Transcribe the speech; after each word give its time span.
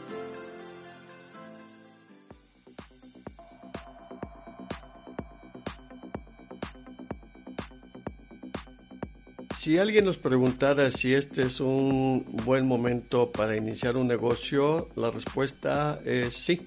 Si 9.58 9.76
alguien 9.76 10.06
nos 10.06 10.16
preguntara 10.16 10.90
si 10.90 11.12
este 11.12 11.42
es 11.42 11.60
un 11.60 12.24
buen 12.46 12.66
momento 12.66 13.30
para 13.30 13.54
iniciar 13.54 13.98
un 13.98 14.08
negocio, 14.08 14.88
la 14.96 15.10
respuesta 15.10 16.00
es 16.06 16.32
sí. 16.32 16.66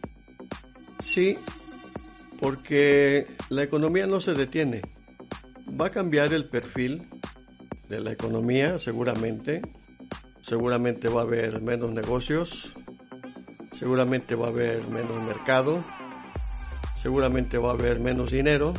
Sí, 0.99 1.35
porque 2.43 3.25
la 3.47 3.63
economía 3.63 4.05
no 4.05 4.20
se 4.20 4.33
detiene. 4.33 4.81
Va 5.79 5.85
a 5.85 5.91
cambiar 5.91 6.34
el 6.34 6.43
perfil 6.43 7.07
de 7.88 8.01
la 8.01 8.11
economía 8.11 8.79
seguramente. 8.79 9.61
Seguramente 10.41 11.07
va 11.07 11.21
a 11.21 11.23
haber 11.23 11.61
menos 11.61 11.93
negocios. 11.93 12.75
Seguramente 13.71 14.35
va 14.35 14.48
a 14.48 14.49
haber 14.49 14.85
menos 14.89 15.25
mercado. 15.25 15.85
Seguramente 16.98 17.57
va 17.57 17.70
a 17.70 17.73
haber 17.75 18.01
menos 18.01 18.31
dinero. 18.31 18.73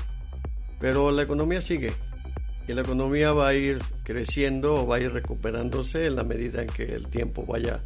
Pero 0.79 1.11
la 1.11 1.23
economía 1.23 1.63
sigue. 1.63 1.95
Y 2.69 2.75
la 2.75 2.83
economía 2.83 3.33
va 3.33 3.49
a 3.49 3.55
ir 3.55 3.79
creciendo 4.03 4.75
o 4.75 4.87
va 4.87 4.97
a 4.97 5.01
ir 5.01 5.11
recuperándose 5.11 6.05
en 6.05 6.17
la 6.17 6.23
medida 6.23 6.61
en 6.61 6.69
que 6.69 6.95
el 6.95 7.09
tiempo 7.09 7.47
vaya 7.47 7.83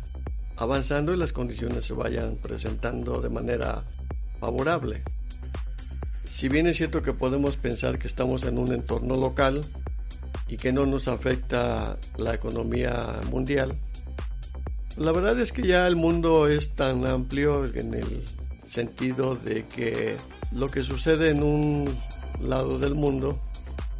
avanzando 0.56 1.14
y 1.14 1.16
las 1.16 1.32
condiciones 1.32 1.86
se 1.86 1.94
vayan 1.94 2.34
presentando 2.34 3.20
de 3.20 3.28
manera 3.28 3.84
favorable. 4.40 5.04
Si 6.38 6.48
bien 6.48 6.68
es 6.68 6.76
cierto 6.76 7.02
que 7.02 7.12
podemos 7.12 7.56
pensar 7.56 7.98
que 7.98 8.06
estamos 8.06 8.44
en 8.44 8.58
un 8.58 8.72
entorno 8.72 9.16
local 9.16 9.60
y 10.46 10.56
que 10.56 10.72
no 10.72 10.86
nos 10.86 11.08
afecta 11.08 11.98
la 12.16 12.32
economía 12.32 13.18
mundial, 13.28 13.76
la 14.96 15.10
verdad 15.10 15.40
es 15.40 15.50
que 15.50 15.66
ya 15.66 15.88
el 15.88 15.96
mundo 15.96 16.46
es 16.46 16.76
tan 16.76 17.04
amplio 17.08 17.64
en 17.64 17.92
el 17.92 18.22
sentido 18.64 19.34
de 19.34 19.66
que 19.66 20.16
lo 20.52 20.68
que 20.68 20.84
sucede 20.84 21.30
en 21.30 21.42
un 21.42 21.98
lado 22.40 22.78
del 22.78 22.94
mundo 22.94 23.40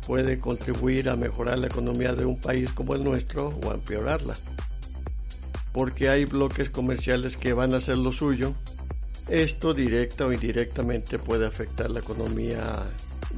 puede 0.06 0.39
contribuir 0.39 1.09
a 1.09 1.16
mejorar 1.16 1.59
la 1.59 1.66
economía 1.66 2.14
de 2.14 2.25
un 2.25 2.41
país 2.41 2.70
como 2.70 2.94
el 2.94 3.03
nuestro 3.03 3.48
o 3.48 3.72
a 3.72 3.75
empeorarla. 3.75 4.34
Porque 5.72 6.09
hay 6.09 6.25
bloques 6.25 6.70
comerciales 6.70 7.36
que 7.36 7.53
van 7.53 7.75
a 7.75 7.78
hacer 7.78 7.98
lo 7.98 8.12
suyo 8.12 8.55
esto 9.29 9.75
directa 9.75 10.27
o 10.27 10.33
indirectamente 10.33 11.19
puede 11.19 11.47
afectar 11.47 11.91
la 11.91 12.01
economía 12.01 12.87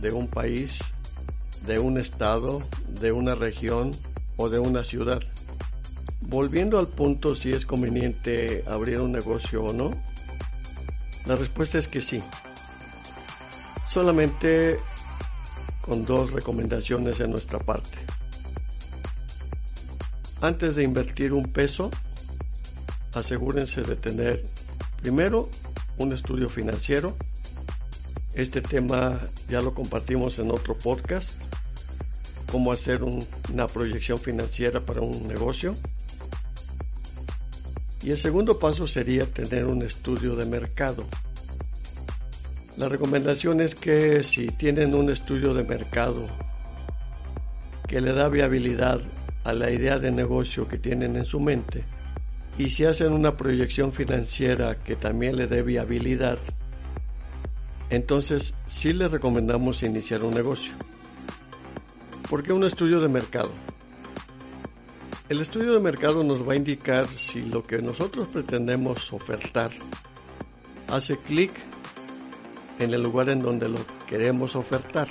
de 0.00 0.12
un 0.12 0.28
país, 0.28 0.80
de 1.66 1.78
un 1.78 1.98
estado, 1.98 2.62
de 3.00 3.10
una 3.12 3.34
región 3.34 3.90
o 4.36 4.48
de 4.48 4.60
una 4.60 4.84
ciudad. 4.84 5.20
Volviendo 6.20 6.78
al 6.78 6.86
punto 6.86 7.34
si 7.34 7.52
es 7.52 7.66
conveniente 7.66 8.62
abrir 8.68 9.00
un 9.00 9.10
negocio 9.10 9.64
o 9.64 9.72
no, 9.72 9.90
la 11.26 11.34
respuesta 11.34 11.78
es 11.78 11.88
que 11.88 12.00
sí. 12.00 12.22
Solamente 13.86 14.78
con 15.80 16.04
dos 16.04 16.30
recomendaciones 16.30 17.18
de 17.18 17.26
nuestra 17.26 17.58
parte. 17.58 17.98
Antes 20.40 20.76
de 20.76 20.84
invertir 20.84 21.32
un 21.32 21.52
peso, 21.52 21.90
asegúrense 23.12 23.82
de 23.82 23.96
tener 23.96 24.46
primero 25.02 25.48
un 26.00 26.12
estudio 26.12 26.48
financiero. 26.48 27.14
Este 28.34 28.60
tema 28.62 29.20
ya 29.48 29.60
lo 29.60 29.74
compartimos 29.74 30.38
en 30.38 30.50
otro 30.50 30.76
podcast, 30.76 31.38
cómo 32.50 32.72
hacer 32.72 33.02
una 33.02 33.66
proyección 33.66 34.18
financiera 34.18 34.80
para 34.80 35.02
un 35.02 35.28
negocio. 35.28 35.76
Y 38.02 38.10
el 38.10 38.18
segundo 38.18 38.58
paso 38.58 38.86
sería 38.86 39.26
tener 39.26 39.66
un 39.66 39.82
estudio 39.82 40.34
de 40.36 40.46
mercado. 40.46 41.04
La 42.78 42.88
recomendación 42.88 43.60
es 43.60 43.74
que 43.74 44.22
si 44.22 44.46
tienen 44.48 44.94
un 44.94 45.10
estudio 45.10 45.52
de 45.52 45.64
mercado 45.64 46.28
que 47.86 48.00
le 48.00 48.14
da 48.14 48.28
viabilidad 48.30 49.00
a 49.44 49.52
la 49.52 49.70
idea 49.70 49.98
de 49.98 50.12
negocio 50.12 50.66
que 50.66 50.78
tienen 50.78 51.16
en 51.16 51.26
su 51.26 51.40
mente, 51.40 51.84
y 52.60 52.68
si 52.68 52.84
hacen 52.84 53.14
una 53.14 53.38
proyección 53.38 53.90
financiera 53.90 54.84
que 54.84 54.94
también 54.94 55.34
le 55.34 55.46
dé 55.46 55.62
viabilidad, 55.62 56.38
entonces 57.88 58.54
sí 58.66 58.92
les 58.92 59.10
recomendamos 59.10 59.82
iniciar 59.82 60.22
un 60.22 60.34
negocio. 60.34 60.74
¿Por 62.28 62.42
qué 62.42 62.52
un 62.52 62.64
estudio 62.64 63.00
de 63.00 63.08
mercado? 63.08 63.50
El 65.30 65.40
estudio 65.40 65.72
de 65.72 65.80
mercado 65.80 66.22
nos 66.22 66.46
va 66.46 66.52
a 66.52 66.56
indicar 66.56 67.06
si 67.06 67.40
lo 67.40 67.64
que 67.64 67.80
nosotros 67.80 68.28
pretendemos 68.28 69.10
ofertar 69.10 69.70
hace 70.88 71.16
clic 71.16 71.52
en 72.78 72.92
el 72.92 73.02
lugar 73.02 73.30
en 73.30 73.40
donde 73.40 73.70
lo 73.70 73.78
queremos 74.06 74.54
ofertar. 74.54 75.08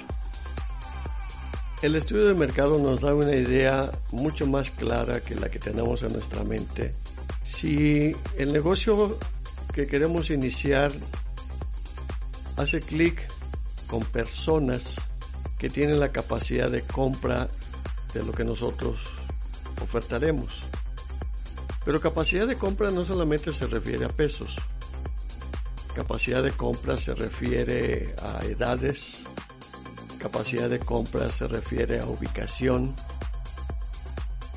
El 1.82 1.96
estudio 1.96 2.28
de 2.28 2.36
mercado 2.36 2.78
nos 2.78 3.02
da 3.02 3.16
una 3.16 3.34
idea 3.34 3.90
mucho 4.12 4.46
más 4.46 4.70
clara 4.70 5.22
que 5.22 5.34
la 5.34 5.50
que 5.50 5.58
tenemos 5.58 6.04
en 6.04 6.14
nuestra 6.14 6.44
mente 6.44 6.94
si 7.50 8.16
el 8.38 8.54
negocio 8.54 9.18
que 9.74 9.88
queremos 9.88 10.30
iniciar 10.30 10.92
hace 12.58 12.80
clic 12.80 13.28
con 13.88 14.04
personas 14.06 14.96
que 15.58 15.68
tienen 15.68 16.00
la 16.00 16.12
capacidad 16.12 16.70
de 16.70 16.84
compra 16.84 17.50
de 18.14 18.24
lo 18.24 18.32
que 18.34 18.46
nosotros 18.46 19.00
ofertaremos. 19.82 20.64
Pero 21.84 22.00
capacidad 22.00 22.48
de 22.48 22.56
compra 22.56 22.92
no 22.92 23.04
solamente 23.04 23.52
se 23.52 23.66
refiere 23.66 24.06
a 24.06 24.10
pesos. 24.10 24.56
Capacidad 25.96 26.44
de 26.44 26.52
compra 26.52 26.98
se 26.98 27.16
refiere 27.16 28.14
a 28.22 28.46
edades. 28.46 29.24
Capacidad 30.20 30.70
de 30.70 30.80
compra 30.80 31.30
se 31.32 31.48
refiere 31.48 32.00
a 32.00 32.06
ubicación 32.06 32.94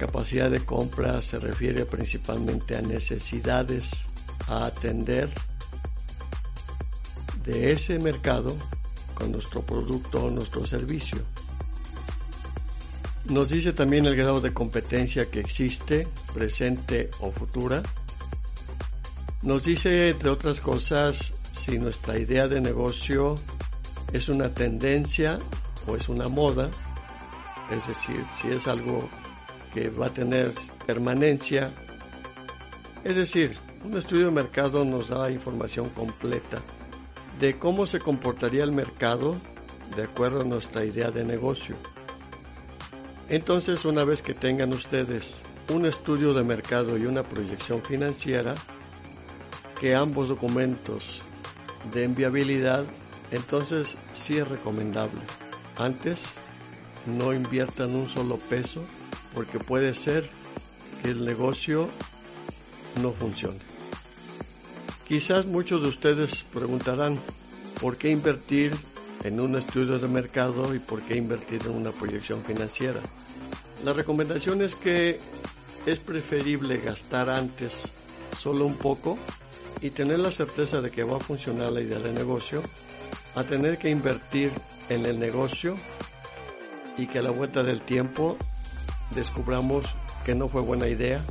Capacidad 0.02 0.50
de 0.50 0.64
compra 0.64 1.20
se 1.20 1.38
refiere 1.38 1.86
principalmente 1.86 2.76
a 2.76 2.82
necesidades 2.82 3.88
a 4.48 4.64
atender 4.64 5.28
de 7.44 7.70
ese 7.70 8.00
mercado 8.00 8.56
con 9.14 9.30
nuestro 9.30 9.62
producto 9.62 10.24
o 10.24 10.30
nuestro 10.32 10.66
servicio. 10.66 11.22
Nos 13.26 13.50
dice 13.50 13.72
también 13.72 14.04
el 14.06 14.16
grado 14.16 14.40
de 14.40 14.52
competencia 14.52 15.30
que 15.30 15.38
existe, 15.38 16.08
presente 16.34 17.08
o 17.20 17.30
futura. 17.30 17.80
Nos 19.42 19.62
dice, 19.62 20.08
entre 20.08 20.30
otras 20.30 20.58
cosas, 20.58 21.32
si 21.64 21.78
nuestra 21.78 22.19
idea 22.19 22.48
de 22.48 22.60
negocio 22.60 23.36
es 24.12 24.28
una 24.28 24.48
tendencia 24.52 25.38
o 25.86 25.94
es 25.94 26.08
una 26.08 26.28
moda, 26.28 26.69
es 27.70 27.86
decir, 27.86 28.26
si 28.40 28.48
es 28.48 28.66
algo 28.66 29.08
que 29.72 29.88
va 29.91 30.06
a 30.06 30.12
tener 30.12 30.53
permanencia. 30.87 31.72
Es 33.05 33.16
decir, 33.16 33.50
un 33.84 33.97
estudio 33.97 34.27
de 34.27 34.31
mercado 34.31 34.84
nos 34.84 35.09
da 35.09 35.31
información 35.31 35.88
completa 35.91 36.62
de 37.41 37.59
cómo 37.59 37.87
se 37.87 37.99
comportaría 37.99 38.62
el 38.62 38.72
mercado 38.72 39.41
de 39.97 40.05
acuerdo 40.05 40.43
a 40.43 40.44
nuestra 40.44 40.84
idea 40.84 41.11
de 41.11 41.25
negocio. 41.25 41.77
Entonces, 43.28 43.84
una 43.84 44.05
vez 44.05 44.22
que 44.22 44.34
tengan 44.34 44.72
ustedes 44.72 45.43
un 45.72 45.87
estudio 45.87 46.34
de 46.34 46.44
mercado 46.44 46.97
y 46.99 47.06
una 47.06 47.22
proyección 47.22 47.82
financiera, 47.82 48.55
que 49.81 49.94
ambos 49.94 50.28
documentos 50.28 51.22
den 51.93 52.15
viabilidad, 52.15 52.85
entonces 53.31 53.99
sí 54.12 54.38
es 54.38 54.46
recomendable. 54.46 55.20
Antes, 55.76 56.38
no 57.06 57.32
inviertan 57.32 57.94
un 57.94 58.08
solo 58.08 58.37
peso 58.37 58.85
porque 59.34 59.58
puede 59.58 59.94
ser 59.94 60.29
que 61.02 61.11
el 61.11 61.25
negocio 61.25 61.88
no 63.00 63.12
funcione. 63.12 63.61
Quizás 65.06 65.46
muchos 65.46 65.82
de 65.82 65.88
ustedes 65.88 66.44
preguntarán, 66.44 67.20
¿por 67.81 67.96
qué 67.96 68.11
invertir 68.11 68.73
en 69.25 69.40
un 69.40 69.56
estudio 69.56 69.99
de 69.99 70.08
mercado 70.08 70.75
y 70.75 70.79
por 70.79 71.02
qué 71.02 71.17
invertir 71.17 71.62
en 71.67 71.73
una 71.73 71.90
proyección 71.90 72.43
financiera? 72.43 73.00
La 73.84 73.93
recomendación 73.93 74.62
es 74.62 74.75
que 74.75 75.19
es 75.87 75.99
preferible 75.99 76.79
gastar 76.79 77.29
antes 77.29 77.82
solo 78.38 78.64
un 78.64 78.76
poco 78.76 79.19
y 79.81 79.90
tener 79.90 80.20
la 80.20 80.31
certeza 80.31 80.81
de 80.81 80.90
que 80.90 81.02
va 81.02 81.17
a 81.17 81.20
funcionar 81.20 81.73
la 81.73 81.81
idea 81.81 81.99
de 81.99 82.12
negocio 82.12 82.62
a 83.34 83.44
tener 83.44 83.79
que 83.79 83.90
invertir 83.90 84.52
en 84.88 85.05
el 85.06 85.19
negocio 85.19 85.75
y 86.96 87.06
que 87.06 87.19
a 87.19 87.23
la 87.23 87.31
vuelta 87.31 87.62
del 87.62 87.82
tiempo 87.82 88.37
descubramos 89.12 89.85
que 90.25 90.35
no 90.35 90.49
fue 90.49 90.62
buena 90.62 90.88
idea 90.88 91.25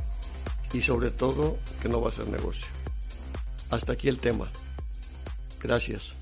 y 0.72 0.80
sobre 0.80 1.10
todo 1.10 1.58
que 1.80 1.88
no 1.88 2.00
va 2.00 2.08
a 2.08 2.12
ser 2.12 2.28
negocio. 2.28 2.66
Hasta 3.70 3.92
aquí 3.92 4.08
el 4.08 4.18
tema. 4.18 4.50
Gracias. 5.60 6.14